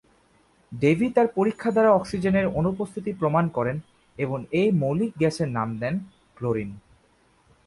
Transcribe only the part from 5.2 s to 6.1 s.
গ্যাসের নাম দেন